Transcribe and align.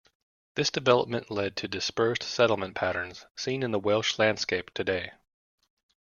This 0.55 0.71
development 0.71 1.29
led 1.29 1.55
to 1.57 1.67
dispersed 1.67 2.23
settlement 2.23 2.73
patterns 2.73 3.27
seen 3.35 3.61
in 3.61 3.69
the 3.69 3.77
Welsh 3.77 4.17
landscape 4.17 4.73
today. 4.73 5.11